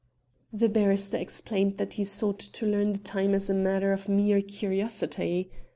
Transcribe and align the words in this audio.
The 0.51 0.67
barrister 0.67 1.17
explained 1.17 1.77
that 1.77 1.93
he 1.93 2.05
sought 2.05 2.39
to 2.39 2.65
learn 2.65 2.89
the 2.91 2.97
time 2.97 3.35
as 3.35 3.51
a 3.51 3.53
matter 3.53 3.91
of 3.93 4.09
mere 4.09 4.41
curiosity. 4.41 5.51